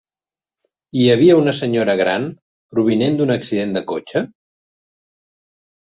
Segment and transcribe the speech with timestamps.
[1.01, 2.27] Hi havia una senyora gran
[2.75, 4.27] provinent d'un accident de cotxe?